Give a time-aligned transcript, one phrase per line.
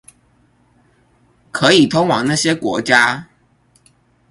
[1.51, 3.27] 可以通往那些國家